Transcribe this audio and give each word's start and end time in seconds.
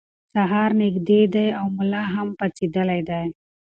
سهار 0.33 0.69
نږدې 0.81 1.21
دی 1.33 1.47
او 1.59 1.65
ملا 1.77 2.03
هم 2.13 2.27
پاڅېدلی 2.37 3.01
دی. 3.09 3.23